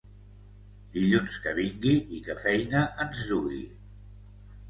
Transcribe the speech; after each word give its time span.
Dilluns 0.93 1.35
que 1.43 1.51
vingui 1.59 1.93
i 2.19 2.21
que 2.29 2.37
feina 2.45 2.83
ens 3.05 3.23
dugui. 3.33 3.63